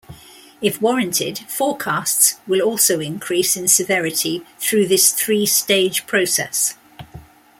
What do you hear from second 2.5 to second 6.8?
also increase in severity through this three-stage process.